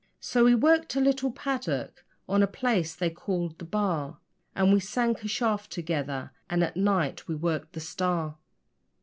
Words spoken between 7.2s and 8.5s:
we worked the STAR.